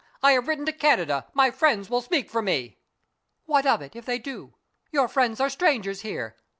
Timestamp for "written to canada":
0.47-1.27